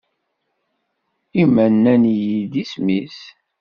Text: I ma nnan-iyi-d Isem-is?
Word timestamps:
I 1.41 1.43
ma 1.53 1.65
nnan-iyi-d 1.73 2.53
Isem-is? 2.63 3.19